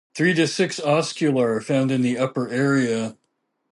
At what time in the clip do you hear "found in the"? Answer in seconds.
1.61-2.17